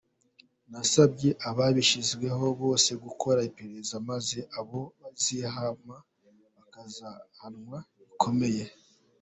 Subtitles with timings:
[0.71, 2.25] Nasabye ababishinzwe
[2.61, 5.95] bose gukora iperereza maze abo bizahama
[6.55, 8.63] bakazahanwa bikomeye.